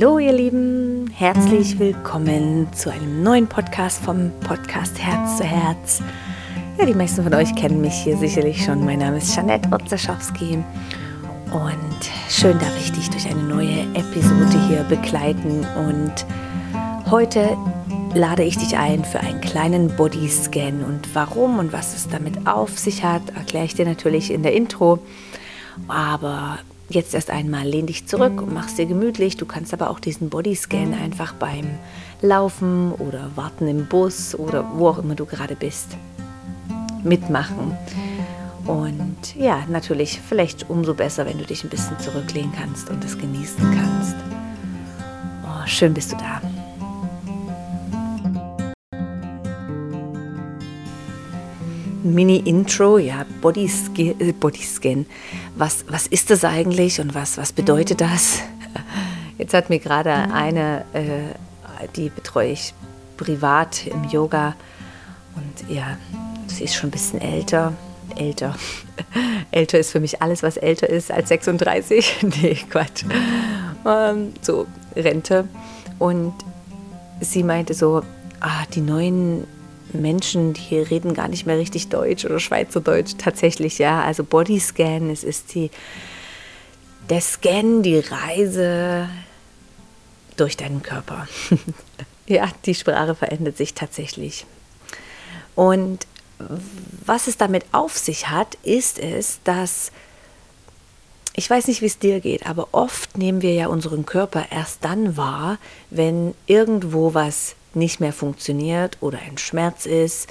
Hallo 0.00 0.20
ihr 0.20 0.32
Lieben, 0.32 1.10
herzlich 1.12 1.76
willkommen 1.80 2.72
zu 2.72 2.88
einem 2.88 3.24
neuen 3.24 3.48
Podcast 3.48 4.00
vom 4.00 4.30
Podcast 4.46 4.96
Herz 4.96 5.38
zu 5.38 5.42
Herz. 5.42 6.00
Ja, 6.78 6.86
die 6.86 6.94
meisten 6.94 7.24
von 7.24 7.34
euch 7.34 7.52
kennen 7.56 7.80
mich 7.80 7.94
hier 7.94 8.16
sicherlich 8.16 8.64
schon. 8.64 8.84
Mein 8.84 9.00
Name 9.00 9.18
ist 9.18 9.34
Janette 9.34 9.68
Otzaschowski 9.72 10.62
und 11.52 12.10
schön 12.30 12.56
darf 12.60 12.78
ich 12.80 12.92
dich 12.92 13.10
durch 13.10 13.28
eine 13.28 13.42
neue 13.42 13.80
Episode 13.94 14.68
hier 14.68 14.84
begleiten 14.84 15.66
und 15.76 16.12
heute 17.10 17.56
lade 18.14 18.44
ich 18.44 18.56
dich 18.56 18.76
ein 18.76 19.04
für 19.04 19.18
einen 19.18 19.40
kleinen 19.40 19.88
Bodyscan 19.96 20.84
und 20.84 21.12
warum 21.12 21.58
und 21.58 21.72
was 21.72 21.96
es 21.96 22.08
damit 22.08 22.46
auf 22.46 22.78
sich 22.78 23.02
hat, 23.02 23.30
erkläre 23.30 23.64
ich 23.64 23.74
dir 23.74 23.84
natürlich 23.84 24.30
in 24.30 24.44
der 24.44 24.52
Intro. 24.52 25.00
Aber 25.88 26.60
jetzt 26.88 27.14
erst 27.14 27.30
einmal 27.30 27.66
lehn 27.66 27.86
dich 27.86 28.06
zurück 28.06 28.40
und 28.42 28.52
mach 28.52 28.66
es 28.66 28.74
dir 28.76 28.86
gemütlich. 28.86 29.36
Du 29.36 29.46
kannst 29.46 29.72
aber 29.72 29.90
auch 29.90 30.00
diesen 30.00 30.30
Bodyscan 30.30 30.94
einfach 30.94 31.34
beim 31.34 31.66
Laufen 32.22 32.92
oder 32.92 33.30
Warten 33.36 33.68
im 33.68 33.86
Bus 33.86 34.34
oder 34.34 34.64
wo 34.74 34.88
auch 34.88 34.98
immer 34.98 35.14
du 35.14 35.26
gerade 35.26 35.54
bist 35.54 35.96
mitmachen. 37.04 37.76
Und 38.66 39.34
ja, 39.34 39.64
natürlich 39.68 40.20
vielleicht 40.20 40.68
umso 40.68 40.94
besser, 40.94 41.24
wenn 41.26 41.38
du 41.38 41.44
dich 41.44 41.64
ein 41.64 41.70
bisschen 41.70 41.98
zurücklehnen 41.98 42.52
kannst 42.52 42.90
und 42.90 43.02
es 43.04 43.16
genießen 43.16 43.64
kannst. 43.74 44.16
Oh, 45.44 45.66
schön 45.66 45.94
bist 45.94 46.12
du 46.12 46.16
da. 46.16 46.42
Mini-Intro, 52.14 52.98
ja, 52.98 53.24
Bodyscan, 53.40 54.20
äh, 54.20 54.32
Bodyscan. 54.32 55.06
Was, 55.56 55.84
was 55.88 56.06
ist 56.06 56.30
das 56.30 56.44
eigentlich 56.44 57.00
und 57.00 57.14
was, 57.14 57.38
was 57.38 57.52
bedeutet 57.52 58.00
das? 58.00 58.40
Jetzt 59.38 59.54
hat 59.54 59.70
mir 59.70 59.78
gerade 59.78 60.12
eine, 60.12 60.84
äh, 60.92 61.88
die 61.96 62.10
betreue 62.10 62.52
ich 62.52 62.74
privat 63.16 63.86
im 63.86 64.04
Yoga 64.04 64.54
und 65.36 65.70
ja, 65.70 65.96
sie 66.46 66.64
ist 66.64 66.74
schon 66.74 66.88
ein 66.88 66.92
bisschen 66.92 67.20
älter. 67.20 67.72
Älter. 68.16 68.56
älter 69.50 69.78
ist 69.78 69.92
für 69.92 70.00
mich 70.00 70.22
alles, 70.22 70.42
was 70.42 70.56
älter 70.56 70.88
ist 70.88 71.10
als 71.10 71.28
36. 71.28 72.16
nee, 72.42 72.54
Quatsch. 72.68 73.04
Ähm, 73.86 74.32
so, 74.40 74.66
Rente. 74.96 75.46
Und 75.98 76.32
sie 77.20 77.42
meinte 77.42 77.74
so, 77.74 78.02
ah, 78.40 78.64
die 78.74 78.80
neuen 78.80 79.46
Menschen, 79.92 80.54
die 80.54 80.78
reden 80.78 81.14
gar 81.14 81.28
nicht 81.28 81.46
mehr 81.46 81.58
richtig 81.58 81.88
Deutsch 81.88 82.24
oder 82.24 82.40
Schweizerdeutsch. 82.40 83.12
Tatsächlich, 83.18 83.78
ja. 83.78 84.02
Also 84.02 84.24
Bodyscan, 84.24 85.10
es 85.10 85.24
ist 85.24 85.54
die, 85.54 85.70
der 87.08 87.20
Scan, 87.20 87.82
die 87.82 87.98
Reise 87.98 89.08
durch 90.36 90.56
deinen 90.56 90.82
Körper. 90.82 91.26
ja, 92.26 92.48
die 92.64 92.74
Sprache 92.74 93.14
verändert 93.14 93.56
sich 93.56 93.74
tatsächlich. 93.74 94.46
Und 95.54 96.06
was 97.04 97.26
es 97.26 97.36
damit 97.36 97.64
auf 97.72 97.98
sich 97.98 98.28
hat, 98.28 98.56
ist 98.62 98.98
es, 98.98 99.40
dass 99.44 99.90
ich 101.34 101.48
weiß 101.48 101.68
nicht, 101.68 101.82
wie 101.82 101.86
es 101.86 102.00
dir 102.00 102.18
geht, 102.18 102.46
aber 102.46 102.68
oft 102.72 103.16
nehmen 103.16 103.42
wir 103.42 103.54
ja 103.54 103.68
unseren 103.68 104.04
Körper 104.04 104.46
erst 104.50 104.84
dann 104.84 105.16
wahr, 105.16 105.58
wenn 105.88 106.34
irgendwo 106.46 107.14
was 107.14 107.54
nicht 107.78 108.00
mehr 108.00 108.12
funktioniert 108.12 108.98
oder 109.00 109.18
ein 109.18 109.38
Schmerz 109.38 109.86
ist. 109.86 110.28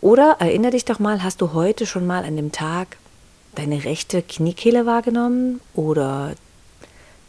Oder 0.00 0.36
erinnere 0.38 0.72
dich 0.72 0.84
doch 0.84 0.98
mal, 0.98 1.22
hast 1.22 1.40
du 1.40 1.52
heute 1.52 1.86
schon 1.86 2.06
mal 2.06 2.24
an 2.24 2.36
dem 2.36 2.52
Tag 2.52 2.96
deine 3.54 3.84
rechte 3.84 4.22
Kniekehle 4.22 4.86
wahrgenommen 4.86 5.60
oder 5.74 6.34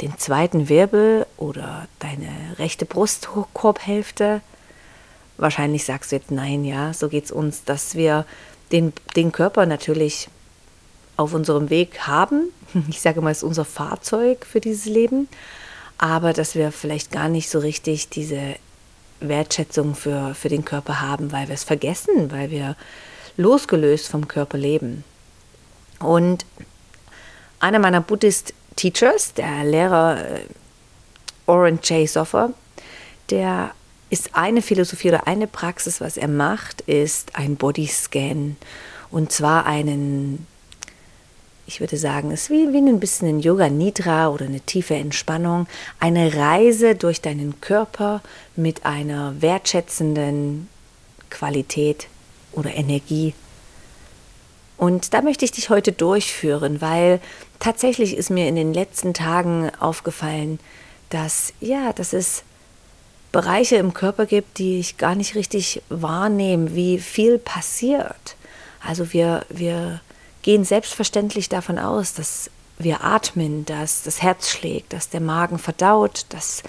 den 0.01 0.17
zweiten 0.17 0.69
Wirbel 0.69 1.25
oder 1.37 1.87
deine 1.99 2.29
rechte 2.57 2.85
Brustkorbhälfte? 2.85 4.41
Wahrscheinlich 5.37 5.85
sagst 5.85 6.11
du 6.11 6.15
jetzt 6.17 6.31
nein, 6.31 6.63
ja, 6.63 6.93
so 6.93 7.09
geht 7.09 7.25
es 7.25 7.31
uns, 7.31 7.63
dass 7.63 7.95
wir 7.95 8.25
den, 8.71 8.93
den 9.15 9.31
Körper 9.31 9.65
natürlich 9.65 10.29
auf 11.17 11.33
unserem 11.33 11.69
Weg 11.69 12.07
haben. 12.07 12.51
Ich 12.87 13.01
sage 13.01 13.21
mal, 13.21 13.31
es 13.31 13.39
ist 13.39 13.43
unser 13.43 13.65
Fahrzeug 13.65 14.45
für 14.45 14.61
dieses 14.61 14.85
Leben, 14.85 15.27
aber 15.97 16.31
dass 16.31 16.55
wir 16.55 16.71
vielleicht 16.71 17.11
gar 17.11 17.27
nicht 17.27 17.49
so 17.49 17.59
richtig 17.59 18.07
diese 18.07 18.55
Wertschätzung 19.21 19.95
für, 19.95 20.33
für 20.33 20.49
den 20.49 20.65
Körper 20.65 21.01
haben, 21.01 21.31
weil 21.31 21.47
wir 21.47 21.55
es 21.55 21.63
vergessen, 21.63 22.31
weil 22.31 22.51
wir 22.51 22.75
losgelöst 23.37 24.09
vom 24.09 24.27
Körper 24.27 24.57
leben. 24.57 25.03
Und 25.99 26.45
einer 27.59 27.79
meiner 27.79 28.01
Buddhist-Teachers, 28.01 29.35
der 29.35 29.63
Lehrer 29.63 30.17
äh, 30.19 30.41
Oren 31.45 31.79
J. 31.83 32.09
Soffer, 32.09 32.51
der 33.29 33.71
ist 34.09 34.31
eine 34.33 34.61
Philosophie 34.61 35.09
oder 35.09 35.27
eine 35.27 35.47
Praxis, 35.47 36.01
was 36.01 36.17
er 36.17 36.27
macht, 36.27 36.81
ist 36.81 37.35
ein 37.35 37.55
Bodyscan. 37.55 38.57
Und 39.09 39.31
zwar 39.31 39.65
einen 39.65 40.47
ich 41.71 41.79
würde 41.79 41.95
sagen, 41.95 42.31
es 42.31 42.43
ist 42.43 42.49
wie, 42.49 42.73
wie 42.73 42.79
ein 42.79 42.99
bisschen 42.99 43.29
ein 43.29 43.39
Yoga 43.39 43.69
Nidra 43.69 44.27
oder 44.27 44.43
eine 44.43 44.59
tiefe 44.59 44.95
Entspannung, 44.95 45.67
eine 46.01 46.35
Reise 46.35 46.95
durch 46.95 47.21
deinen 47.21 47.61
Körper 47.61 48.21
mit 48.57 48.85
einer 48.85 49.41
wertschätzenden 49.41 50.67
Qualität 51.29 52.07
oder 52.51 52.75
Energie. 52.75 53.33
Und 54.75 55.13
da 55.13 55.21
möchte 55.21 55.45
ich 55.45 55.51
dich 55.51 55.69
heute 55.69 55.93
durchführen, 55.93 56.81
weil 56.81 57.21
tatsächlich 57.59 58.17
ist 58.17 58.31
mir 58.31 58.49
in 58.49 58.57
den 58.57 58.73
letzten 58.73 59.13
Tagen 59.13 59.71
aufgefallen, 59.79 60.59
dass 61.09 61.53
ja, 61.61 61.93
dass 61.93 62.11
es 62.11 62.43
Bereiche 63.31 63.77
im 63.77 63.93
Körper 63.93 64.25
gibt, 64.25 64.57
die 64.57 64.77
ich 64.81 64.97
gar 64.97 65.15
nicht 65.15 65.35
richtig 65.35 65.81
wahrnehme, 65.87 66.75
wie 66.75 66.99
viel 66.99 67.37
passiert. 67.37 68.35
Also 68.85 69.13
wir, 69.13 69.45
wir 69.47 70.01
gehen 70.41 70.63
selbstverständlich 70.63 71.49
davon 71.49 71.77
aus, 71.77 72.13
dass 72.13 72.49
wir 72.77 73.03
atmen, 73.03 73.65
dass 73.65 74.03
das 74.03 74.21
Herz 74.21 74.49
schlägt, 74.49 74.93
dass 74.93 75.09
der 75.09 75.21
Magen 75.21 75.59
verdaut, 75.59 76.25
dass 76.29 76.63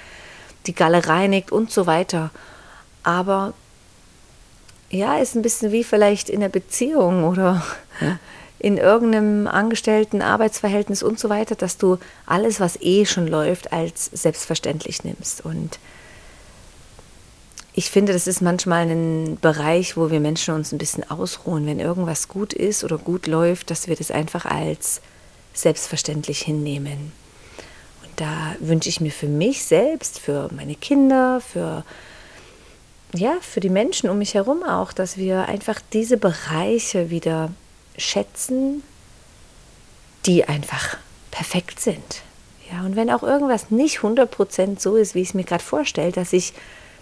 die 0.66 0.74
Galle 0.74 1.06
reinigt 1.06 1.52
und 1.52 1.70
so 1.70 1.86
weiter. 1.86 2.30
Aber 3.02 3.54
ja, 4.90 5.16
ist 5.16 5.34
ein 5.34 5.42
bisschen 5.42 5.72
wie 5.72 5.84
vielleicht 5.84 6.28
in 6.28 6.40
der 6.40 6.50
Beziehung 6.50 7.24
oder 7.24 7.64
in 8.58 8.76
irgendeinem 8.76 9.48
angestellten 9.48 10.22
Arbeitsverhältnis 10.22 11.02
und 11.02 11.18
so 11.18 11.28
weiter, 11.28 11.56
dass 11.56 11.78
du 11.78 11.98
alles, 12.26 12.60
was 12.60 12.80
eh 12.80 13.06
schon 13.06 13.26
läuft, 13.26 13.72
als 13.72 14.04
selbstverständlich 14.12 15.02
nimmst. 15.02 15.44
Und 15.44 15.78
ich 17.74 17.90
finde, 17.90 18.12
das 18.12 18.26
ist 18.26 18.42
manchmal 18.42 18.88
ein 18.88 19.38
Bereich, 19.40 19.96
wo 19.96 20.10
wir 20.10 20.20
Menschen 20.20 20.54
uns 20.54 20.72
ein 20.72 20.78
bisschen 20.78 21.10
ausruhen, 21.10 21.66
wenn 21.66 21.80
irgendwas 21.80 22.28
gut 22.28 22.52
ist 22.52 22.84
oder 22.84 22.98
gut 22.98 23.26
läuft, 23.26 23.70
dass 23.70 23.88
wir 23.88 23.96
das 23.96 24.10
einfach 24.10 24.44
als 24.44 25.00
selbstverständlich 25.54 26.42
hinnehmen. 26.42 27.12
Und 28.02 28.20
da 28.20 28.56
wünsche 28.60 28.90
ich 28.90 29.00
mir 29.00 29.10
für 29.10 29.26
mich 29.26 29.64
selbst, 29.64 30.18
für 30.18 30.50
meine 30.54 30.74
Kinder, 30.74 31.40
für 31.40 31.84
ja, 33.14 33.36
für 33.42 33.60
die 33.60 33.68
Menschen 33.68 34.08
um 34.08 34.18
mich 34.18 34.34
herum 34.34 34.62
auch, 34.62 34.92
dass 34.92 35.16
wir 35.16 35.46
einfach 35.46 35.80
diese 35.92 36.16
Bereiche 36.16 37.10
wieder 37.10 37.50
schätzen, 37.98 38.82
die 40.24 40.44
einfach 40.44 40.96
perfekt 41.30 41.80
sind. 41.80 42.22
Ja, 42.70 42.82
und 42.86 42.96
wenn 42.96 43.10
auch 43.10 43.22
irgendwas 43.22 43.70
nicht 43.70 43.98
100% 43.98 44.80
so 44.80 44.96
ist, 44.96 45.14
wie 45.14 45.20
ich 45.20 45.28
es 45.28 45.34
mir 45.34 45.44
gerade 45.44 45.62
vorstelle, 45.62 46.12
dass 46.12 46.32
ich 46.32 46.54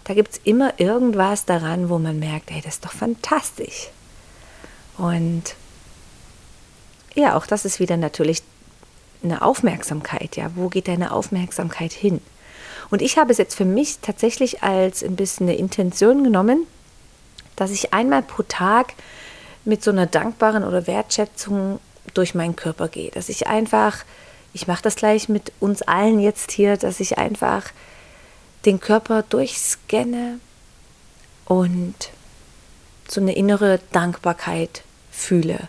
da 0.04 0.14
gibt 0.14 0.32
es 0.32 0.40
immer 0.44 0.78
irgendwas 0.78 1.44
daran, 1.44 1.88
wo 1.88 1.98
man 1.98 2.18
merkt, 2.18 2.50
ey, 2.50 2.60
das 2.60 2.74
ist 2.74 2.84
doch 2.84 2.92
fantastisch. 2.92 3.88
Und 4.96 5.54
ja, 7.14 7.36
auch 7.36 7.46
das 7.46 7.64
ist 7.64 7.80
wieder 7.80 7.96
natürlich 7.96 8.42
eine 9.22 9.42
Aufmerksamkeit. 9.42 10.36
Ja, 10.36 10.50
wo 10.54 10.68
geht 10.68 10.88
deine 10.88 11.12
Aufmerksamkeit 11.12 11.92
hin? 11.92 12.20
Und 12.90 13.02
ich 13.02 13.18
habe 13.18 13.30
es 13.30 13.38
jetzt 13.38 13.54
für 13.54 13.64
mich 13.64 13.98
tatsächlich 14.00 14.62
als 14.62 15.02
ein 15.02 15.16
bisschen 15.16 15.48
eine 15.48 15.56
Intention 15.56 16.24
genommen, 16.24 16.66
dass 17.56 17.70
ich 17.70 17.92
einmal 17.92 18.22
pro 18.22 18.42
Tag 18.42 18.94
mit 19.64 19.84
so 19.84 19.90
einer 19.90 20.06
dankbaren 20.06 20.64
oder 20.64 20.86
Wertschätzung 20.86 21.78
durch 22.14 22.34
meinen 22.34 22.56
Körper 22.56 22.88
gehe. 22.88 23.10
Dass 23.10 23.28
ich 23.28 23.46
einfach, 23.46 23.98
ich 24.52 24.66
mache 24.66 24.82
das 24.82 24.96
gleich 24.96 25.28
mit 25.28 25.52
uns 25.60 25.82
allen 25.82 26.20
jetzt 26.20 26.50
hier, 26.50 26.76
dass 26.76 27.00
ich 27.00 27.18
einfach 27.18 27.70
den 28.64 28.80
Körper 28.80 29.22
durchscanne 29.22 30.38
und 31.46 31.94
so 33.08 33.20
eine 33.20 33.34
innere 33.34 33.80
Dankbarkeit 33.92 34.82
fühle. 35.10 35.68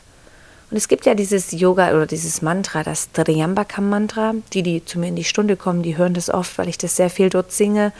Und 0.69 0.77
es 0.77 0.87
gibt 0.87 1.05
ja 1.05 1.15
dieses 1.15 1.51
Yoga 1.51 1.91
oder 1.91 2.05
dieses 2.05 2.41
Mantra, 2.41 2.83
das 2.83 3.11
Triambakam-Mantra. 3.11 4.35
Die, 4.53 4.63
die 4.63 4.85
zu 4.85 4.99
mir 4.99 5.07
in 5.07 5.17
die 5.17 5.25
Stunde 5.25 5.57
kommen, 5.57 5.83
die 5.83 5.97
hören 5.97 6.13
das 6.13 6.29
oft, 6.29 6.57
weil 6.57 6.69
ich 6.69 6.77
das 6.77 6.95
sehr 6.95 7.09
viel 7.09 7.29
dort 7.29 7.51
singe. 7.51 7.91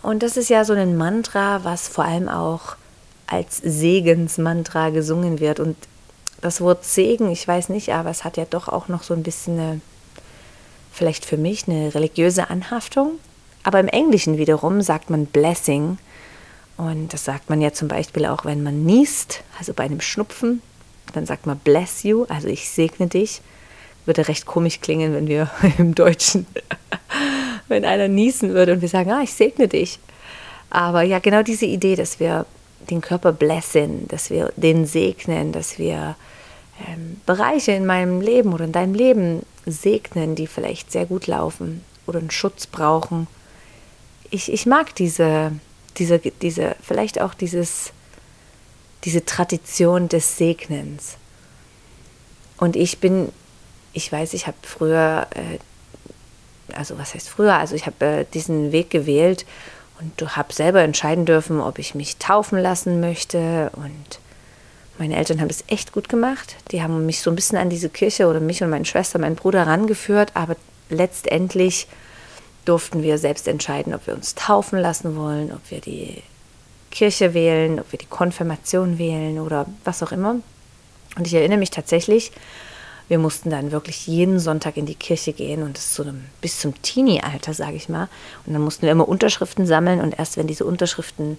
Und 0.00 0.22
das 0.22 0.38
ist 0.38 0.48
ja 0.48 0.64
so 0.64 0.72
ein 0.72 0.96
Mantra, 0.96 1.64
was 1.64 1.88
vor 1.88 2.04
allem 2.04 2.28
auch 2.28 2.76
als 3.26 3.58
Segensmantra 3.58 4.90
gesungen 4.90 5.38
wird. 5.38 5.60
Und 5.60 5.76
das 6.40 6.62
Wort 6.62 6.84
Segen, 6.84 7.30
ich 7.30 7.46
weiß 7.46 7.68
nicht, 7.68 7.92
aber 7.92 8.08
es 8.08 8.24
hat 8.24 8.38
ja 8.38 8.46
doch 8.48 8.68
auch 8.68 8.88
noch 8.88 9.02
so 9.02 9.12
ein 9.12 9.22
bisschen 9.22 9.58
eine, 9.58 9.80
vielleicht 10.92 11.26
für 11.26 11.36
mich 11.36 11.68
eine 11.68 11.94
religiöse 11.94 12.48
Anhaftung. 12.48 13.18
Aber 13.66 13.80
im 13.80 13.88
Englischen 13.88 14.38
wiederum 14.38 14.80
sagt 14.80 15.10
man 15.10 15.26
Blessing. 15.26 15.98
Und 16.76 17.12
das 17.12 17.24
sagt 17.24 17.50
man 17.50 17.60
ja 17.60 17.72
zum 17.72 17.88
Beispiel 17.88 18.24
auch, 18.26 18.44
wenn 18.44 18.62
man 18.62 18.84
niest, 18.84 19.42
also 19.58 19.74
bei 19.74 19.82
einem 19.82 20.00
Schnupfen. 20.00 20.62
Dann 21.12 21.26
sagt 21.26 21.46
man 21.46 21.58
Bless 21.58 22.04
you, 22.04 22.26
also 22.28 22.46
ich 22.46 22.70
segne 22.70 23.08
dich. 23.08 23.40
Würde 24.04 24.28
recht 24.28 24.46
komisch 24.46 24.80
klingen, 24.80 25.12
wenn 25.14 25.26
wir 25.26 25.50
im 25.78 25.96
Deutschen, 25.96 26.46
wenn 27.66 27.84
einer 27.84 28.06
niesen 28.06 28.54
würde 28.54 28.72
und 28.72 28.82
wir 28.82 28.88
sagen, 28.88 29.10
ah, 29.10 29.22
ich 29.24 29.32
segne 29.32 29.66
dich. 29.66 29.98
Aber 30.70 31.02
ja, 31.02 31.18
genau 31.18 31.42
diese 31.42 31.66
Idee, 31.66 31.96
dass 31.96 32.20
wir 32.20 32.46
den 32.88 33.00
Körper 33.00 33.32
blessen, 33.32 34.06
dass 34.06 34.30
wir 34.30 34.52
den 34.54 34.86
segnen, 34.86 35.50
dass 35.50 35.76
wir 35.76 36.14
ähm, 36.86 37.20
Bereiche 37.26 37.72
in 37.72 37.84
meinem 37.84 38.20
Leben 38.20 38.52
oder 38.52 38.66
in 38.66 38.72
deinem 38.72 38.94
Leben 38.94 39.42
segnen, 39.66 40.36
die 40.36 40.46
vielleicht 40.46 40.92
sehr 40.92 41.06
gut 41.06 41.26
laufen 41.26 41.82
oder 42.06 42.20
einen 42.20 42.30
Schutz 42.30 42.68
brauchen. 42.68 43.26
Ich, 44.30 44.52
ich 44.52 44.66
mag 44.66 44.94
diese, 44.94 45.52
diese, 45.96 46.18
diese, 46.18 46.76
vielleicht 46.82 47.20
auch 47.20 47.34
dieses, 47.34 47.92
diese 49.04 49.24
Tradition 49.24 50.08
des 50.08 50.36
Segnens. 50.36 51.16
Und 52.58 52.76
ich 52.76 52.98
bin, 52.98 53.32
ich 53.92 54.10
weiß, 54.10 54.34
ich 54.34 54.46
habe 54.46 54.56
früher, 54.62 55.26
äh, 55.34 55.58
also 56.74 56.98
was 56.98 57.14
heißt 57.14 57.28
früher, 57.28 57.54
also 57.54 57.74
ich 57.74 57.86
habe 57.86 58.04
äh, 58.04 58.24
diesen 58.32 58.72
Weg 58.72 58.90
gewählt 58.90 59.46
und 60.00 60.36
habe 60.36 60.52
selber 60.52 60.82
entscheiden 60.82 61.24
dürfen, 61.24 61.60
ob 61.60 61.78
ich 61.78 61.94
mich 61.94 62.16
taufen 62.16 62.58
lassen 62.58 63.00
möchte 63.00 63.70
und 63.76 64.20
meine 64.98 65.16
Eltern 65.16 65.40
haben 65.40 65.48
das 65.48 65.64
echt 65.66 65.92
gut 65.92 66.08
gemacht. 66.08 66.56
Die 66.70 66.82
haben 66.82 67.04
mich 67.04 67.20
so 67.20 67.30
ein 67.30 67.36
bisschen 67.36 67.58
an 67.58 67.68
diese 67.68 67.90
Kirche 67.90 68.28
oder 68.28 68.40
mich 68.40 68.62
und 68.62 68.70
meine 68.70 68.86
Schwester, 68.86 69.18
meinen 69.18 69.36
Bruder 69.36 69.66
rangeführt, 69.66 70.30
aber 70.34 70.56
letztendlich 70.88 71.86
durften 72.66 73.02
wir 73.02 73.16
selbst 73.16 73.48
entscheiden, 73.48 73.94
ob 73.94 74.06
wir 74.06 74.14
uns 74.14 74.34
taufen 74.34 74.78
lassen 74.78 75.16
wollen, 75.16 75.52
ob 75.52 75.70
wir 75.70 75.80
die 75.80 76.22
Kirche 76.90 77.32
wählen, 77.32 77.80
ob 77.80 77.90
wir 77.92 77.98
die 77.98 78.06
Konfirmation 78.06 78.98
wählen 78.98 79.38
oder 79.38 79.66
was 79.84 80.02
auch 80.02 80.12
immer. 80.12 80.36
Und 81.16 81.26
ich 81.26 81.34
erinnere 81.34 81.58
mich 81.58 81.70
tatsächlich, 81.70 82.32
wir 83.08 83.18
mussten 83.18 83.50
dann 83.50 83.70
wirklich 83.70 84.06
jeden 84.06 84.40
Sonntag 84.40 84.76
in 84.76 84.86
die 84.86 84.96
Kirche 84.96 85.32
gehen 85.32 85.62
und 85.62 85.76
das 85.76 85.94
so 85.94 86.04
bis 86.40 86.58
zum 86.58 86.80
Teenie-Alter, 86.82 87.54
sage 87.54 87.76
ich 87.76 87.88
mal. 87.88 88.08
Und 88.44 88.52
dann 88.52 88.62
mussten 88.62 88.82
wir 88.82 88.90
immer 88.90 89.08
Unterschriften 89.08 89.66
sammeln 89.66 90.00
und 90.00 90.18
erst 90.18 90.36
wenn 90.36 90.46
diese 90.46 90.64
Unterschriften 90.64 91.38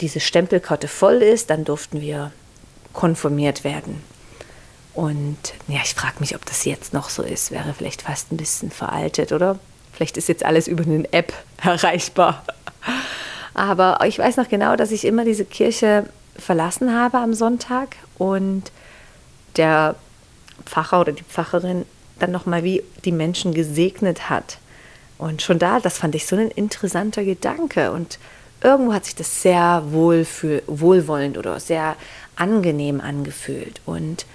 diese 0.00 0.20
Stempelkarte 0.20 0.88
voll 0.88 1.16
ist, 1.22 1.50
dann 1.50 1.64
durften 1.64 2.00
wir 2.00 2.32
konformiert 2.92 3.64
werden. 3.64 4.02
Und 4.94 5.36
ja, 5.68 5.80
ich 5.84 5.94
frage 5.94 6.20
mich, 6.20 6.34
ob 6.34 6.44
das 6.46 6.64
jetzt 6.64 6.94
noch 6.94 7.10
so 7.10 7.22
ist. 7.22 7.50
Wäre 7.50 7.74
vielleicht 7.74 8.02
fast 8.02 8.32
ein 8.32 8.38
bisschen 8.38 8.70
veraltet, 8.70 9.32
oder? 9.32 9.58
Vielleicht 9.96 10.18
ist 10.18 10.28
jetzt 10.28 10.44
alles 10.44 10.68
über 10.68 10.84
eine 10.84 11.10
App 11.12 11.32
erreichbar. 11.62 12.44
Aber 13.54 13.98
ich 14.06 14.18
weiß 14.18 14.36
noch 14.36 14.48
genau, 14.48 14.76
dass 14.76 14.92
ich 14.92 15.06
immer 15.06 15.24
diese 15.24 15.46
Kirche 15.46 16.04
verlassen 16.36 16.94
habe 16.94 17.16
am 17.18 17.32
Sonntag 17.32 17.96
und 18.18 18.70
der 19.56 19.94
Pfarrer 20.66 21.00
oder 21.00 21.12
die 21.12 21.22
Pfarrerin 21.22 21.86
dann 22.18 22.30
nochmal 22.30 22.62
wie 22.62 22.82
die 23.06 23.12
Menschen 23.12 23.54
gesegnet 23.54 24.28
hat. 24.28 24.58
Und 25.16 25.40
schon 25.40 25.58
da, 25.58 25.80
das 25.80 25.96
fand 25.96 26.14
ich 26.14 26.26
so 26.26 26.36
ein 26.36 26.50
interessanter 26.50 27.24
Gedanke. 27.24 27.90
Und 27.92 28.18
irgendwo 28.62 28.92
hat 28.92 29.06
sich 29.06 29.14
das 29.14 29.40
sehr 29.40 29.82
wohlwollend 29.86 31.38
oder 31.38 31.58
sehr 31.58 31.96
angenehm 32.36 33.00
angefühlt. 33.00 33.80
Und 33.86 34.26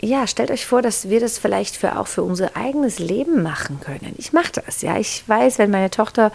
ja, 0.00 0.26
stellt 0.26 0.50
euch 0.50 0.66
vor, 0.66 0.82
dass 0.82 1.08
wir 1.08 1.20
das 1.20 1.38
vielleicht 1.38 1.76
für 1.76 1.98
auch 1.98 2.06
für 2.06 2.22
unser 2.22 2.56
eigenes 2.56 2.98
Leben 2.98 3.42
machen 3.42 3.80
können. 3.80 4.14
Ich 4.16 4.32
mache 4.32 4.52
das, 4.64 4.82
ja. 4.82 4.96
Ich 4.98 5.28
weiß, 5.28 5.58
wenn 5.58 5.70
meine 5.70 5.90
Tochter 5.90 6.32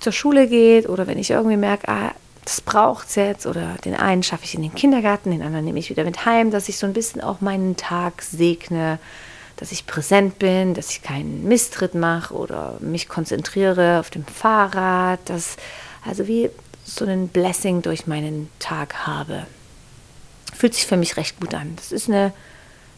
zur 0.00 0.12
Schule 0.12 0.48
geht 0.48 0.88
oder 0.88 1.06
wenn 1.06 1.18
ich 1.18 1.30
irgendwie 1.30 1.56
merke, 1.56 1.88
ah, 1.88 2.12
das 2.44 2.60
braucht 2.60 3.08
es 3.08 3.16
jetzt 3.16 3.46
oder 3.46 3.76
den 3.84 3.94
einen 3.94 4.22
schaffe 4.22 4.44
ich 4.44 4.54
in 4.54 4.62
den 4.62 4.74
Kindergarten, 4.74 5.30
den 5.32 5.42
anderen 5.42 5.64
nehme 5.64 5.78
ich 5.78 5.90
wieder 5.90 6.04
mit 6.04 6.24
heim, 6.26 6.50
dass 6.50 6.68
ich 6.68 6.78
so 6.78 6.86
ein 6.86 6.92
bisschen 6.92 7.20
auch 7.20 7.40
meinen 7.40 7.76
Tag 7.76 8.22
segne, 8.22 8.98
dass 9.56 9.72
ich 9.72 9.86
präsent 9.86 10.38
bin, 10.38 10.74
dass 10.74 10.90
ich 10.90 11.02
keinen 11.02 11.44
Misstritt 11.44 11.94
mache 11.94 12.34
oder 12.34 12.76
mich 12.80 13.08
konzentriere 13.08 13.98
auf 13.98 14.10
dem 14.10 14.24
Fahrrad, 14.24 15.18
dass 15.24 15.56
also 16.06 16.28
wie 16.28 16.50
so 16.84 17.04
ein 17.04 17.28
Blessing 17.28 17.82
durch 17.82 18.06
meinen 18.06 18.48
Tag 18.60 19.06
habe. 19.06 19.46
Fühlt 20.54 20.74
sich 20.74 20.86
für 20.86 20.96
mich 20.96 21.16
recht 21.16 21.40
gut 21.40 21.52
an. 21.52 21.74
Das 21.76 21.90
ist 21.90 22.08
eine, 22.08 22.32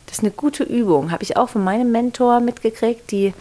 das 0.08 0.18
ist 0.18 0.24
eine 0.24 0.30
gute 0.30 0.64
Übung. 0.64 1.10
Habe 1.10 1.22
ich 1.22 1.36
auch 1.36 1.50
von 1.50 1.62
meinem 1.62 1.92
Mentor 1.92 2.40
mitgekriegt, 2.40 3.10
die, 3.10 3.34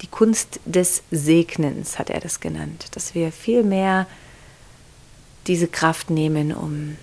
die 0.00 0.06
Kunst 0.06 0.60
des 0.64 1.02
Segnens 1.10 1.98
hat 1.98 2.08
er 2.08 2.20
das 2.20 2.38
genannt. 2.38 2.86
Dass 2.92 3.16
wir 3.16 3.32
viel 3.32 3.64
mehr 3.64 4.06
diese 5.48 5.66
Kraft 5.66 6.10
nehmen, 6.10 6.54
um 6.54 6.96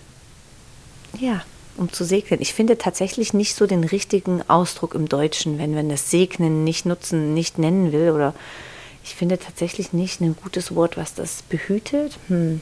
ja, 1.19 1.43
um 1.75 1.91
zu 1.91 2.05
segnen. 2.05 2.41
Ich 2.41 2.53
finde 2.53 2.77
tatsächlich 2.77 3.33
nicht 3.33 3.55
so 3.55 3.67
den 3.67 3.83
richtigen 3.83 4.41
Ausdruck 4.49 4.95
im 4.95 5.09
Deutschen, 5.09 5.59
wenn 5.59 5.73
man 5.73 5.89
das 5.89 6.09
Segnen 6.09 6.63
nicht 6.63 6.85
nutzen, 6.85 7.33
nicht 7.33 7.57
nennen 7.57 7.91
will. 7.91 8.11
Oder 8.11 8.33
ich 9.03 9.15
finde 9.15 9.37
tatsächlich 9.37 9.91
nicht 9.91 10.21
ein 10.21 10.37
gutes 10.41 10.73
Wort, 10.73 10.95
was 10.95 11.13
das 11.13 11.41
behütet. 11.43 12.17
Hm. 12.29 12.61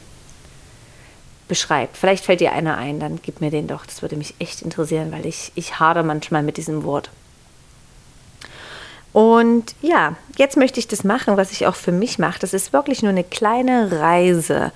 Beschreibt. 1.50 1.98
Vielleicht 1.98 2.24
fällt 2.24 2.40
dir 2.40 2.54
einer 2.54 2.78
ein, 2.78 3.00
dann 3.00 3.19
gib 3.22 3.42
mir 3.42 3.50
den 3.50 3.68
doch. 3.68 3.86
Das 3.86 4.01
würde 4.01 4.16
mich 4.16 4.36
echt 4.40 4.62
interessieren, 4.62 5.12
weil 5.12 5.25
ich, 5.25 5.51
ich 5.56 5.80
hadere 5.80 6.04
manchmal 6.04 6.44
mit 6.44 6.57
diesem 6.57 6.84
Wort. 6.84 7.10
Und 9.13 9.74
ja, 9.81 10.16
jetzt 10.38 10.57
möchte 10.57 10.80
ich 10.80 10.88
das 10.88 11.04
machen, 11.04 11.38
was 11.38 11.51
ich 11.51 11.66
auch 11.66 11.75
für 11.75 11.92
mich 11.92 12.19
mache. 12.19 12.40
Das 12.40 12.54
ist 12.54 12.72
wirklich 12.72 13.01
nur 13.01 13.10
eine 13.10 13.24
kleine 13.24 13.92
Reise, 13.92 14.72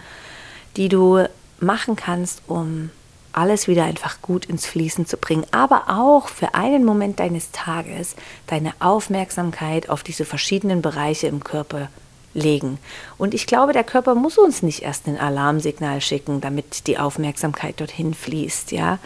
die 0.75 0.90
du 0.90 1.25
machen 1.60 1.96
kannst, 1.96 2.42
um 2.48 2.90
alles 3.34 3.68
wieder 3.68 3.84
einfach 3.84 4.22
gut 4.24 4.46
ins 4.46 4.66
Fließen 4.66 5.06
zu 5.06 5.18
bringen, 5.18 5.46
aber 5.52 5.84
auch 5.88 6.28
für 6.28 6.54
einen 6.56 6.84
Moment 6.84 7.19
deines 7.19 7.52
Tages 7.52 8.16
deine 8.48 8.74
Aufmerksamkeit 8.80 9.90
auf 9.90 10.04
diese 10.04 10.26
verschiedenen 10.26 10.81
Bereiche 10.81 11.28
im 11.28 11.44
Körper 11.44 11.90
legen. 12.33 12.80
Und 13.18 13.33
ich 13.33 13.45
glaube, 13.45 13.74
der 13.74 13.83
Körper 13.83 14.15
muss 14.15 14.38
uns 14.38 14.63
nicht 14.63 14.81
erst 14.81 15.07
ein 15.07 15.19
Alarmsignal 15.19 16.01
schicken, 16.01 16.41
damit 16.41 16.88
die 16.88 16.97
Aufmerksamkeit 16.97 17.80
dorthin 17.80 18.13
fließt, 18.13 18.71
ja. 18.71 19.00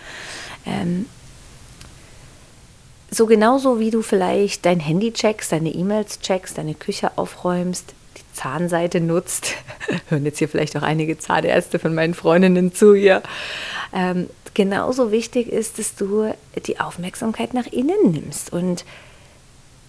Ähm, 0.66 1.06
so 3.10 3.26
genauso 3.26 3.80
wie 3.80 3.90
du 3.90 4.02
vielleicht 4.02 4.66
dein 4.66 4.80
Handy 4.80 5.14
checkst, 5.14 5.52
deine 5.52 5.70
E-Mails 5.70 6.20
checkst, 6.20 6.58
deine 6.58 6.74
Küche 6.74 7.12
aufräumst, 7.18 7.94
die 8.18 8.34
Zahnseite 8.34 9.00
nutzt, 9.00 9.54
hören 10.10 10.26
jetzt 10.26 10.40
hier 10.40 10.50
vielleicht 10.50 10.76
auch 10.76 10.82
einige 10.82 11.18
Zahnärzte 11.18 11.80
von 11.80 11.96
meinen 11.96 12.14
Freundinnen 12.14 12.74
zu 12.74 12.96
hier, 12.96 13.24
ähm, 13.94 14.30
genauso 14.54 15.12
wichtig 15.12 15.48
ist, 15.48 15.80
dass 15.80 15.96
du 15.96 16.34
die 16.66 16.80
Aufmerksamkeit 16.80 17.54
nach 17.54 17.68
innen 17.68 18.12
nimmst 18.12 18.52
und 18.52 18.84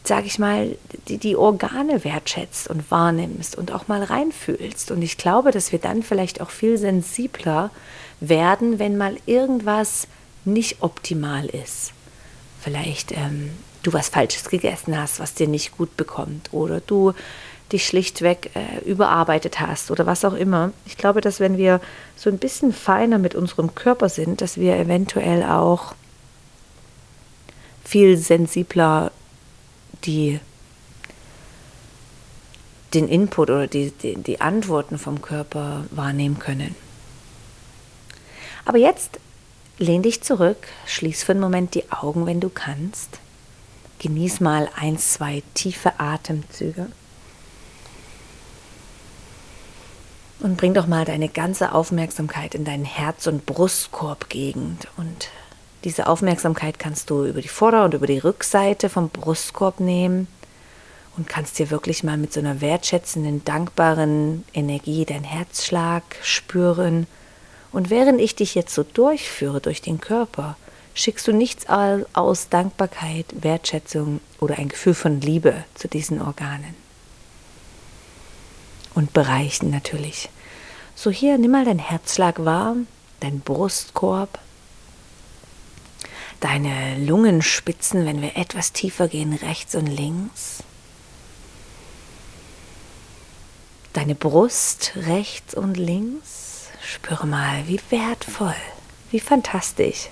sag 0.04 0.24
ich 0.24 0.38
mal, 0.38 0.76
die, 1.08 1.18
die 1.18 1.36
Organe 1.36 2.04
wertschätzt 2.04 2.68
und 2.68 2.90
wahrnimmst 2.90 3.56
und 3.56 3.72
auch 3.72 3.88
mal 3.88 4.02
reinfühlst. 4.02 4.90
Und 4.90 5.02
ich 5.02 5.18
glaube, 5.18 5.50
dass 5.50 5.72
wir 5.72 5.78
dann 5.78 6.02
vielleicht 6.02 6.40
auch 6.40 6.50
viel 6.50 6.78
sensibler 6.78 7.70
werden, 8.20 8.78
wenn 8.78 8.96
mal 8.96 9.16
irgendwas 9.26 10.08
nicht 10.44 10.78
optimal 10.80 11.46
ist. 11.46 11.92
Vielleicht 12.60 13.12
ähm, 13.12 13.50
du 13.82 13.92
was 13.92 14.08
Falsches 14.08 14.48
gegessen 14.48 14.98
hast, 14.98 15.20
was 15.20 15.34
dir 15.34 15.48
nicht 15.48 15.76
gut 15.76 15.96
bekommt, 15.96 16.52
oder 16.52 16.80
du 16.80 17.12
dich 17.72 17.86
schlichtweg 17.86 18.50
äh, 18.54 18.82
überarbeitet 18.88 19.60
hast 19.60 19.90
oder 19.90 20.06
was 20.06 20.24
auch 20.24 20.32
immer. 20.32 20.72
Ich 20.86 20.96
glaube, 20.96 21.20
dass 21.20 21.38
wenn 21.38 21.58
wir 21.58 21.80
so 22.16 22.30
ein 22.30 22.38
bisschen 22.38 22.72
feiner 22.72 23.18
mit 23.18 23.34
unserem 23.34 23.74
Körper 23.74 24.08
sind, 24.08 24.40
dass 24.40 24.56
wir 24.56 24.76
eventuell 24.76 25.42
auch 25.44 25.94
viel 27.84 28.16
sensibler 28.16 29.12
die, 30.04 30.40
den 32.94 33.08
Input 33.08 33.50
oder 33.50 33.66
die, 33.66 33.90
die, 33.90 34.16
die 34.16 34.40
Antworten 34.40 34.98
vom 34.98 35.22
Körper 35.22 35.84
wahrnehmen 35.90 36.38
können. 36.38 36.74
Aber 38.64 38.78
jetzt 38.78 39.18
lehn 39.78 40.02
dich 40.02 40.22
zurück, 40.22 40.68
schließ 40.86 41.22
für 41.22 41.32
einen 41.32 41.40
Moment 41.40 41.74
die 41.74 41.90
Augen, 41.90 42.26
wenn 42.26 42.40
du 42.40 42.48
kannst. 42.48 43.20
Genieß 44.00 44.40
mal 44.40 44.68
ein, 44.76 44.98
zwei 44.98 45.42
tiefe 45.54 45.98
Atemzüge. 45.98 46.88
Und 50.40 50.56
bring 50.56 50.72
doch 50.72 50.86
mal 50.86 51.04
deine 51.04 51.28
ganze 51.28 51.72
Aufmerksamkeit 51.72 52.54
in 52.54 52.64
deinen 52.64 52.84
Herz- 52.84 53.26
und 53.26 53.44
Brustkorbgegend. 53.44 54.86
Und 54.96 55.30
diese 55.84 56.06
Aufmerksamkeit 56.06 56.78
kannst 56.78 57.10
du 57.10 57.24
über 57.24 57.40
die 57.40 57.48
Vorder- 57.48 57.84
und 57.84 57.94
über 57.94 58.06
die 58.06 58.18
Rückseite 58.18 58.88
vom 58.88 59.08
Brustkorb 59.08 59.80
nehmen 59.80 60.26
und 61.16 61.28
kannst 61.28 61.58
dir 61.58 61.70
wirklich 61.70 62.04
mal 62.04 62.16
mit 62.16 62.32
so 62.32 62.40
einer 62.40 62.60
wertschätzenden, 62.60 63.44
dankbaren 63.44 64.44
Energie 64.54 65.04
deinen 65.04 65.24
Herzschlag 65.24 66.02
spüren. 66.22 67.06
Und 67.72 67.90
während 67.90 68.20
ich 68.20 68.34
dich 68.34 68.54
jetzt 68.54 68.74
so 68.74 68.82
durchführe 68.82 69.60
durch 69.60 69.82
den 69.82 70.00
Körper, 70.00 70.56
schickst 70.94 71.28
du 71.28 71.32
nichts 71.32 71.66
aus 71.68 72.48
Dankbarkeit, 72.48 73.26
Wertschätzung 73.40 74.20
oder 74.40 74.58
ein 74.58 74.68
Gefühl 74.68 74.94
von 74.94 75.20
Liebe 75.20 75.64
zu 75.74 75.86
diesen 75.88 76.20
Organen. 76.20 76.74
und 78.98 79.12
Bereichen 79.12 79.70
natürlich. 79.70 80.28
So 80.96 81.10
hier, 81.10 81.38
nimm 81.38 81.52
mal 81.52 81.64
deinen 81.64 81.78
Herzschlag 81.78 82.44
wahr, 82.44 82.74
dein 83.20 83.38
Brustkorb, 83.38 84.40
deine 86.40 86.98
Lungenspitzen, 86.98 88.06
wenn 88.06 88.22
wir 88.22 88.36
etwas 88.36 88.72
tiefer 88.72 89.08
gehen, 89.08 89.32
rechts 89.32 89.74
und 89.74 89.86
links. 89.86 90.62
Deine 93.92 94.14
Brust 94.14 94.92
rechts 94.94 95.54
und 95.54 95.76
links. 95.76 96.68
Spüre 96.82 97.26
mal, 97.26 97.66
wie 97.66 97.80
wertvoll, 97.90 98.54
wie 99.10 99.20
fantastisch. 99.20 100.08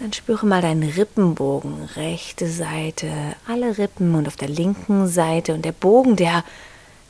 Dann 0.00 0.12
spüre 0.12 0.46
mal 0.46 0.60
deinen 0.60 0.82
Rippenbogen, 0.82 1.84
rechte 1.96 2.48
Seite, 2.48 3.36
alle 3.46 3.78
Rippen 3.78 4.14
und 4.14 4.26
auf 4.26 4.36
der 4.36 4.48
linken 4.48 5.06
Seite 5.06 5.54
und 5.54 5.64
der 5.64 5.72
Bogen, 5.72 6.16
der, 6.16 6.44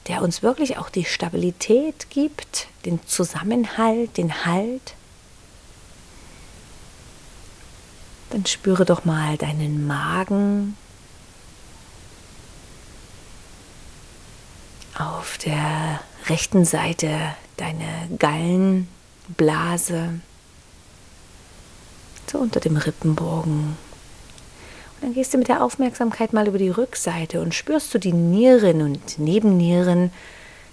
der 0.09 0.23
uns 0.23 0.43
wirklich 0.43 0.77
auch 0.77 0.91
die 0.91 1.05
Stabilität 1.05 2.11
gibt, 2.11 2.69
den 2.85 3.05
Zusammenhalt, 3.07 4.17
den 4.17 4.45
Halt. 4.45 4.95
Dann 8.35 8.47
spüre 8.47 8.85
doch 8.85 9.05
mal 9.05 9.37
deinen 9.37 9.87
Magen. 9.87 10.77
Auf 14.99 15.39
der 15.39 16.01
rechten 16.27 16.65
Seite 16.65 17.17
deine 17.57 18.09
Gallenblase, 18.19 18.89
so 22.27 22.39
unter 22.39 22.59
dem 22.59 22.77
Rippenbogen. 22.77 23.67
Und 23.67 23.77
dann 25.01 25.15
gehst 25.15 25.33
du 25.33 25.39
mit 25.39 25.47
der 25.47 25.63
Aufmerksamkeit 25.63 26.33
mal 26.33 26.49
über 26.49 26.59
die 26.59 26.71
Rückseite 26.71 27.41
und 27.41 27.55
spürst 27.55 27.95
du 27.95 27.99
die 28.01 28.13
Nieren 28.13 28.83
und 28.83 29.17
Nebennieren, 29.21 30.11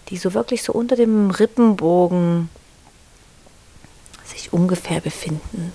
die 0.09 0.17
so 0.17 0.33
wirklich 0.33 0.63
so 0.63 0.73
unter 0.73 0.95
dem 0.95 1.29
Rippenbogen 1.29 2.49
sich 4.25 4.51
ungefähr 4.51 4.99
befinden 4.99 5.73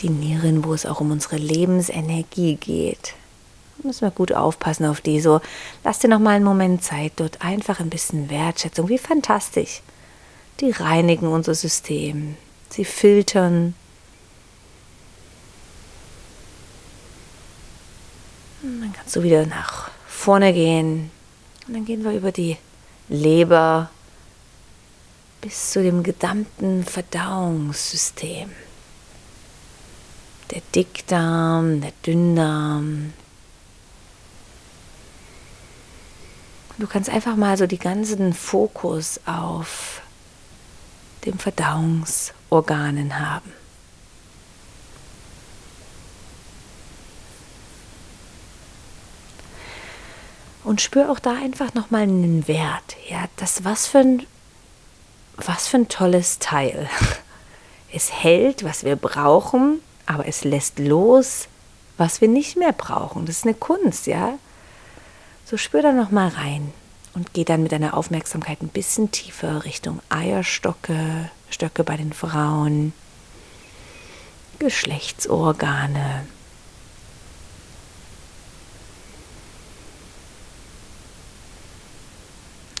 die 0.00 0.10
Nieren, 0.10 0.64
wo 0.64 0.74
es 0.74 0.86
auch 0.86 1.00
um 1.00 1.10
unsere 1.10 1.36
Lebensenergie 1.36 2.56
geht. 2.56 3.14
Da 3.78 3.88
müssen 3.88 4.02
wir 4.02 4.10
gut 4.10 4.32
aufpassen 4.32 4.86
auf 4.86 5.00
die. 5.00 5.20
So, 5.20 5.40
lass 5.82 5.98
dir 5.98 6.08
noch 6.08 6.18
mal 6.18 6.36
einen 6.36 6.44
Moment 6.44 6.82
Zeit, 6.82 7.12
dort 7.16 7.42
einfach 7.42 7.80
ein 7.80 7.90
bisschen 7.90 8.30
Wertschätzung. 8.30 8.88
Wie 8.88 8.98
fantastisch. 8.98 9.82
Die 10.60 10.70
reinigen 10.70 11.28
unser 11.28 11.54
System. 11.54 12.36
Sie 12.70 12.84
filtern. 12.84 13.74
Und 18.62 18.80
dann 18.80 18.92
kannst 18.92 19.16
du 19.16 19.22
wieder 19.22 19.46
nach 19.46 19.90
vorne 20.06 20.52
gehen. 20.52 21.10
Und 21.66 21.74
dann 21.74 21.84
gehen 21.84 22.04
wir 22.04 22.12
über 22.12 22.32
die 22.32 22.56
Leber 23.08 23.90
bis 25.40 25.72
zu 25.72 25.82
dem 25.82 26.02
gesamten 26.02 26.84
Verdauungssystem 26.84 28.50
der 30.54 30.62
Dickdarm, 30.74 31.80
der 31.80 31.92
Dünndarm. 32.06 33.12
Du 36.78 36.86
kannst 36.86 37.10
einfach 37.10 37.36
mal 37.36 37.56
so 37.56 37.66
die 37.66 37.78
ganzen 37.78 38.32
Fokus 38.32 39.20
auf 39.26 40.02
den 41.24 41.38
Verdauungsorganen 41.38 43.18
haben. 43.18 43.52
Und 50.62 50.80
spür 50.80 51.10
auch 51.10 51.18
da 51.18 51.34
einfach 51.36 51.74
nochmal 51.74 52.02
einen 52.02 52.48
Wert. 52.48 52.96
Ja, 53.08 53.24
das 53.36 53.64
was 53.64 53.86
für 53.86 53.98
ein, 53.98 54.26
was 55.36 55.68
für 55.68 55.78
ein 55.78 55.88
tolles 55.88 56.38
Teil. 56.38 56.88
Es 57.96 58.10
hält, 58.10 58.64
was 58.64 58.82
wir 58.82 58.96
brauchen, 58.96 59.80
aber 60.06 60.26
es 60.26 60.44
lässt 60.44 60.78
los, 60.78 61.48
was 61.96 62.20
wir 62.20 62.28
nicht 62.28 62.56
mehr 62.56 62.72
brauchen. 62.72 63.26
Das 63.26 63.38
ist 63.38 63.44
eine 63.44 63.54
Kunst, 63.54 64.06
ja. 64.06 64.38
So 65.44 65.56
spür 65.56 65.82
da 65.82 65.92
noch 65.92 66.10
mal 66.10 66.28
rein 66.28 66.72
und 67.14 67.32
geh 67.32 67.44
dann 67.44 67.62
mit 67.62 67.72
deiner 67.72 67.96
Aufmerksamkeit 67.96 68.62
ein 68.62 68.68
bisschen 68.68 69.10
tiefer 69.10 69.64
Richtung 69.64 70.00
Eierstöcke, 70.08 71.30
Stöcke 71.50 71.84
bei 71.84 71.96
den 71.96 72.12
Frauen, 72.12 72.92
Geschlechtsorgane. 74.58 76.26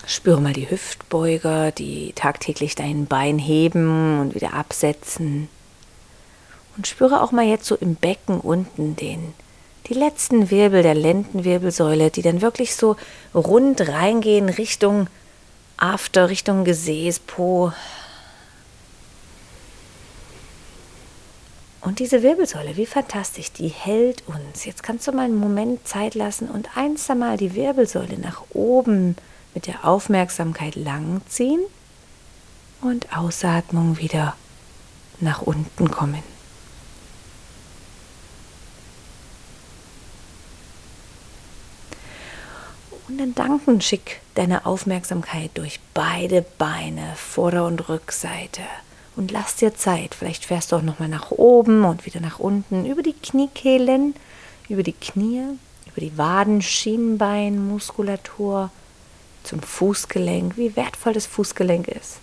Spüre 0.06 0.40
mal 0.40 0.52
die 0.52 0.70
Hüftbeuger, 0.70 1.72
die 1.72 2.12
tagtäglich 2.14 2.74
dein 2.74 3.06
Bein 3.06 3.38
heben 3.38 4.20
und 4.20 4.34
wieder 4.34 4.54
absetzen. 4.54 5.48
Und 6.76 6.86
spüre 6.86 7.22
auch 7.22 7.32
mal 7.32 7.44
jetzt 7.44 7.66
so 7.66 7.76
im 7.76 7.94
Becken 7.94 8.40
unten 8.40 8.96
den, 8.96 9.32
die 9.86 9.94
letzten 9.94 10.50
Wirbel 10.50 10.82
der 10.82 10.94
Lendenwirbelsäule, 10.94 12.10
die 12.10 12.22
dann 12.22 12.40
wirklich 12.40 12.74
so 12.74 12.96
rund 13.34 13.88
reingehen 13.88 14.48
Richtung 14.48 15.08
After, 15.76 16.28
Richtung 16.28 16.64
Gesäß, 16.64 17.18
Po. 17.20 17.72
Und 21.80 21.98
diese 21.98 22.22
Wirbelsäule, 22.22 22.78
wie 22.78 22.86
fantastisch, 22.86 23.52
die 23.52 23.68
hält 23.68 24.22
uns. 24.26 24.64
Jetzt 24.64 24.82
kannst 24.82 25.06
du 25.06 25.12
mal 25.12 25.24
einen 25.24 25.38
Moment 25.38 25.86
Zeit 25.86 26.14
lassen 26.14 26.48
und 26.48 26.76
eins 26.76 27.10
einmal 27.10 27.36
die 27.36 27.54
Wirbelsäule 27.54 28.18
nach 28.18 28.42
oben 28.54 29.16
mit 29.52 29.66
der 29.66 29.84
Aufmerksamkeit 29.84 30.76
langziehen 30.76 31.60
und 32.80 33.14
Ausatmung 33.16 33.98
wieder 33.98 34.34
nach 35.20 35.42
unten 35.42 35.90
kommen. 35.90 36.33
Und 43.14 43.20
dann 43.20 43.34
danken 43.36 43.80
schick 43.80 44.20
deine 44.34 44.66
Aufmerksamkeit 44.66 45.52
durch 45.54 45.78
beide 45.94 46.44
Beine, 46.58 47.12
Vorder- 47.14 47.64
und 47.64 47.88
Rückseite. 47.88 48.62
Und 49.14 49.30
lass 49.30 49.54
dir 49.54 49.72
Zeit. 49.72 50.16
Vielleicht 50.16 50.46
fährst 50.46 50.72
du 50.72 50.76
auch 50.76 50.82
nochmal 50.82 51.08
nach 51.08 51.30
oben 51.30 51.84
und 51.84 52.06
wieder 52.06 52.18
nach 52.18 52.40
unten, 52.40 52.84
über 52.84 53.04
die 53.04 53.12
Kniekehlen, 53.12 54.16
über 54.68 54.82
die 54.82 54.94
Knie, 54.94 55.42
über 55.92 56.00
die 56.00 56.18
Waden, 56.18 56.60
Schienbein, 56.60 57.64
Muskulatur, 57.68 58.72
zum 59.44 59.62
Fußgelenk, 59.62 60.56
wie 60.56 60.74
wertvoll 60.74 61.12
das 61.12 61.26
Fußgelenk 61.26 61.86
ist. 61.86 62.16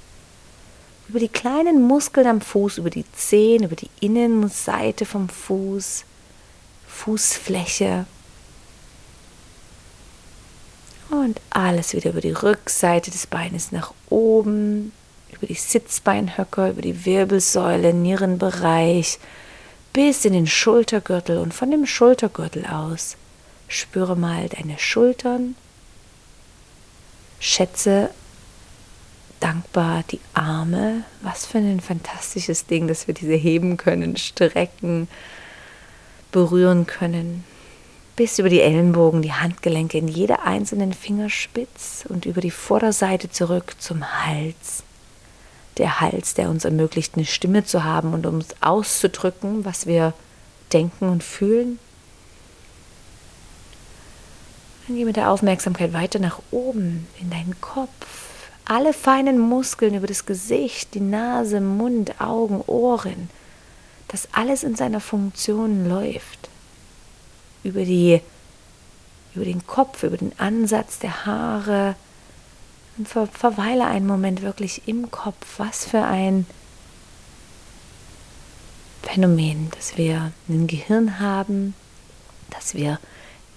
Über 1.08 1.20
die 1.20 1.30
kleinen 1.30 1.84
Muskeln 1.84 2.28
am 2.28 2.42
Fuß, 2.42 2.80
über 2.80 2.90
die 2.90 3.10
Zehen, 3.14 3.64
über 3.64 3.78
die 3.78 3.90
Innenseite 4.02 5.06
vom 5.06 5.30
Fuß, 5.30 6.04
Fußfläche, 6.86 8.06
und 11.12 11.40
alles 11.50 11.94
wieder 11.94 12.12
über 12.12 12.22
die 12.22 12.32
Rückseite 12.32 13.12
des 13.12 13.28
Beines 13.28 13.72
nach 13.72 13.94
oben, 14.10 14.92
über 15.32 15.46
die 15.46 15.56
Sitzbeinhöcker, 15.56 16.72
über 16.72 16.82
die 16.82 17.06
Wirbelsäule, 17.06 17.94
Nierenbereich, 17.94 19.20
bis 19.94 20.24
in 20.26 20.34
den 20.34 20.48
Schultergürtel 20.48 21.38
und 21.38 21.54
von 21.54 21.70
dem 21.70 21.86
Schultergürtel 21.86 22.66
aus. 22.66 23.18
Spüre 23.68 24.16
mal 24.16 24.50
deine 24.50 24.80
Schultern, 24.80 25.56
schätze 27.40 28.10
dankbar 29.40 30.04
die 30.12 30.20
Arme. 30.34 31.04
Was 31.22 31.46
für 31.46 31.58
ein 31.58 31.82
fantastisches 31.82 32.68
Ding, 32.68 32.88
dass 32.88 33.08
wir 33.08 33.14
diese 33.14 33.34
heben 33.34 33.78
können, 33.78 34.16
strecken, 34.16 35.08
berühren 36.32 36.88
können 36.88 37.44
bis 38.22 38.38
über 38.38 38.50
die 38.50 38.62
Ellenbogen, 38.62 39.24
die 39.24 39.34
Handgelenke 39.34 39.98
in 39.98 40.08
jeder 40.08 40.44
einzelnen 40.44 40.94
Fingerspitz 40.94 42.06
und 42.08 42.28
über 42.28 42.40
die 42.40 42.52
Vorderseite 42.52 43.32
zurück 43.32 43.74
zum 43.80 44.06
Hals. 44.06 44.84
Der 45.80 46.02
Hals, 46.02 46.36
der 46.36 46.52
uns 46.52 46.64
ermöglicht, 46.64 47.16
eine 47.16 47.26
Stimme 47.26 47.66
zu 47.66 47.84
haben 47.84 48.14
und 48.14 48.28
uns 48.28 48.50
auszudrücken, 48.62 49.66
was 49.66 49.88
wir 49.88 50.14
denken 50.72 51.10
und 51.10 51.24
fühlen. 51.24 51.80
Dann 54.86 54.98
geh 54.98 55.06
mit 55.06 55.16
der 55.16 55.32
Aufmerksamkeit 55.32 55.92
weiter 55.92 56.20
nach 56.20 56.44
oben 56.52 57.08
in 57.20 57.32
deinen 57.32 57.60
Kopf. 57.60 58.06
Alle 58.66 58.94
feinen 58.94 59.40
Muskeln 59.40 59.96
über 59.96 60.06
das 60.06 60.28
Gesicht, 60.28 60.94
die 60.94 61.00
Nase, 61.00 61.60
Mund, 61.60 62.22
Augen, 62.22 62.62
Ohren, 62.68 63.32
dass 64.10 64.28
alles 64.32 64.62
in 64.62 64.76
seiner 64.76 65.00
Funktion 65.00 65.90
läuft 65.90 66.41
über, 67.64 67.84
die, 67.86 68.22
über 69.36 69.46
den 69.46 69.66
Kopf, 69.66 70.04
über 70.04 70.18
den 70.18 70.38
Ansatz 70.40 71.00
der 71.00 71.26
Haare. 71.26 71.96
Und 72.98 73.08
ver, 73.08 73.28
verweile 73.28 73.86
einen 73.86 74.08
Moment 74.08 74.42
wirklich 74.42 74.88
im 74.88 75.12
Kopf. 75.12 75.58
Was 75.58 75.86
für 75.86 76.04
ein 76.04 76.46
Phänomen, 79.04 79.70
dass 79.76 79.98
wir 79.98 80.32
ein 80.48 80.68
Gehirn 80.68 81.20
haben, 81.20 81.74
dass 82.50 82.76
wir 82.76 83.00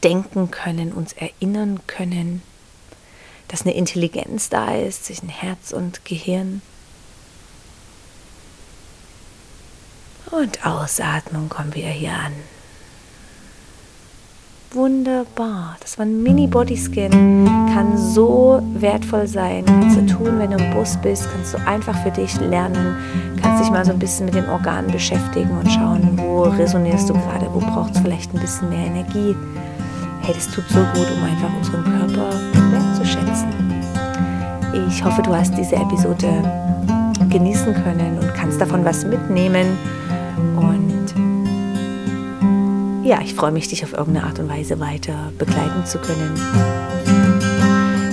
denken 0.03 0.51
können, 0.51 0.93
uns 0.93 1.13
erinnern 1.13 1.81
können, 1.87 2.43
dass 3.49 3.63
eine 3.63 3.75
Intelligenz 3.75 4.49
da 4.49 4.75
ist, 4.75 5.05
zwischen 5.05 5.29
Herz 5.29 5.73
und 5.73 6.05
Gehirn. 6.05 6.63
Und 10.31 10.67
Ausatmung 10.67 11.49
kommen 11.49 11.75
wir 11.75 11.89
hier 11.89 12.13
an. 12.13 12.33
Wunderbar. 14.75 15.77
Das 15.81 15.99
war 15.99 16.05
ein 16.05 16.21
Mini-Bodyscan. 16.25 17.11
Kann 17.73 17.97
so 17.97 18.61
wertvoll 18.75 19.29
sein. 19.29 19.65
Kannst 19.67 19.97
du 19.97 20.07
tun, 20.07 20.39
wenn 20.41 20.51
du 20.51 20.57
im 20.57 20.75
Bus 20.75 20.97
bist. 21.01 21.29
Kannst 21.31 21.55
du 21.55 21.59
einfach 21.65 21.97
für 22.03 22.11
dich 22.11 22.41
lernen. 22.41 22.97
Kannst 23.41 23.63
dich 23.63 23.71
mal 23.71 23.85
so 23.85 23.93
ein 23.93 24.01
bisschen 24.01 24.25
mit 24.27 24.35
den 24.35 24.49
Organen 24.49 24.91
beschäftigen 24.91 25.51
und 25.57 25.71
schauen, 25.71 26.19
wo 26.19 26.43
resonierst 26.43 27.09
du 27.09 27.13
gerade, 27.13 27.47
wo 27.53 27.61
braucht 27.61 27.95
es 27.95 28.01
vielleicht 28.01 28.35
ein 28.35 28.41
bisschen 28.41 28.69
mehr 28.69 28.87
Energie. 28.87 29.37
Hey, 30.23 30.35
das 30.35 30.49
tut 30.49 30.65
so 30.69 30.81
gut, 30.81 31.07
um 31.17 31.23
einfach 31.23 31.57
unseren 31.57 31.85
Körper 31.85 32.31
wertzuschätzen. 32.73 33.47
Ich 34.89 35.05
hoffe, 35.05 35.23
du 35.23 35.33
hast 35.33 35.57
diese 35.57 35.77
Episode 35.77 36.43
genießen 37.31 37.75
können 37.75 38.19
und 38.19 38.35
kannst 38.35 38.61
davon 38.61 38.85
was 38.85 39.05
mitnehmen. 39.07 39.79
Ja, 43.05 43.21
ich 43.21 43.35
freue 43.35 43.53
mich, 43.53 43.69
dich 43.69 43.85
auf 43.85 43.93
irgendeine 43.93 44.27
Art 44.27 44.39
und 44.39 44.49
Weise 44.49 44.81
weiter 44.81 45.31
begleiten 45.39 45.85
zu 45.85 45.99
können. 45.99 46.35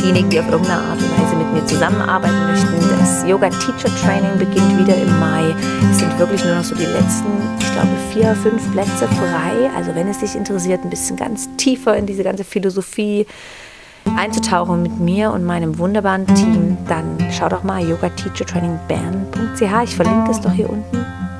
Diejenigen, 0.01 0.29
die 0.29 0.39
auf 0.39 0.49
irgendeine 0.49 0.81
Art 0.81 0.99
und 1.01 1.11
Weise 1.17 1.35
mit 1.35 1.53
mir 1.53 1.65
zusammenarbeiten 1.65 2.47
möchten, 2.47 2.99
das 2.99 3.23
Yoga 3.25 3.49
Teacher 3.49 3.95
Training 4.03 4.37
beginnt 4.37 4.77
wieder 4.77 4.95
im 4.95 5.19
Mai. 5.19 5.55
Es 5.91 5.99
sind 5.99 6.19
wirklich 6.19 6.43
nur 6.43 6.55
noch 6.55 6.63
so 6.63 6.75
die 6.75 6.85
letzten, 6.85 7.29
ich 7.59 7.71
glaube, 7.71 7.89
vier, 8.11 8.35
fünf 8.35 8.69
Plätze 8.73 9.07
frei. 9.07 9.69
Also 9.77 9.95
wenn 9.95 10.09
es 10.09 10.19
dich 10.19 10.35
interessiert, 10.35 10.83
ein 10.83 10.89
bisschen 10.89 11.15
ganz 11.15 11.47
tiefer 11.55 11.95
in 11.95 12.05
diese 12.05 12.23
ganze 12.23 12.43
Philosophie 12.43 13.25
einzutauchen 14.17 14.81
mit 14.81 14.99
mir 14.99 15.31
und 15.31 15.45
meinem 15.45 15.77
wunderbaren 15.77 16.27
Team, 16.27 16.77
dann 16.89 17.17
schau 17.31 17.47
doch 17.47 17.63
mal 17.63 17.81
yogateachertrainingbern.ch. 17.87 19.83
Ich 19.83 19.95
verlinke 19.95 20.31
es 20.31 20.41
doch 20.41 20.51
hier 20.51 20.69
unten. 20.69 21.30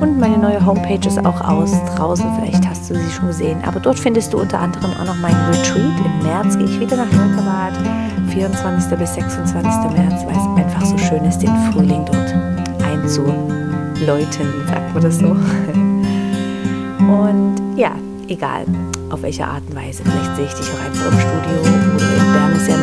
Und 0.00 0.18
meine 0.20 0.38
neue 0.38 0.64
Homepage 0.64 1.06
ist 1.06 1.18
auch 1.24 1.40
aus 1.40 1.72
draußen. 1.96 2.26
Vielleicht 2.40 2.66
hast 2.68 2.88
du 2.88 2.94
sie 2.94 3.10
schon 3.10 3.26
gesehen. 3.26 3.58
Aber 3.66 3.80
dort 3.80 3.98
findest 3.98 4.32
du 4.32 4.38
unter 4.40 4.60
anderem 4.60 4.92
auch 4.92 5.06
noch 5.06 5.16
meinen 5.16 5.44
Retreat. 5.46 5.98
Im 6.04 6.22
März 6.22 6.56
gehe 6.56 6.66
ich 6.66 6.80
wieder 6.80 6.96
nach 6.96 7.10
Nürnberg. 7.10 7.72
24. 8.30 8.98
bis 8.98 9.14
26. 9.14 9.72
März, 9.96 10.24
weil 10.24 10.36
es 10.36 10.64
einfach 10.64 10.84
so 10.84 10.96
schön 10.98 11.24
ist, 11.24 11.38
den 11.38 11.50
Frühling 11.72 12.04
dort 12.04 12.34
einzuläuten, 12.84 14.46
sagt 14.66 14.94
man 14.94 15.02
das 15.02 15.18
so. 15.18 15.26
Und 16.98 17.56
ja, 17.76 17.92
egal 18.28 18.64
auf 19.10 19.22
welche 19.22 19.44
Art 19.44 19.62
und 19.68 19.74
Weise. 19.74 20.02
Vielleicht 20.04 20.36
sehe 20.36 20.44
ich 20.44 20.54
dich 20.54 20.70
auch 20.72 20.84
einfach 20.84 21.06
im 21.10 21.18
Studio 21.18 21.60
oder 21.96 22.12
in 22.14 22.32
Bern 22.32 22.52
ist 22.52 22.68
ja 22.68 22.76